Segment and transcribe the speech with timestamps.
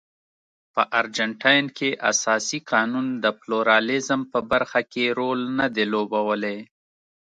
[0.73, 6.57] په ارجنټاین کې اساسي قانون د پلورالېزم په برخه کې رول نه دی لوبولی.